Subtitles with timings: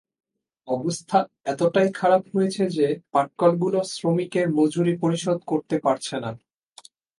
[0.67, 1.17] অবস্থা
[1.45, 6.31] এতটাই খারাপ হয়েছে যে পাটকলগুলো শ্রমিকের মজুরি পরিশোধ করতে পারছে না।